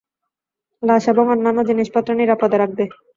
লাশ 0.83 1.03
এবং 1.11 1.25
অন্যান্য 1.33 1.59
জিনিসপত্র 1.69 2.09
নিরাপদে 2.13 2.57
রাখবে। 2.59 2.83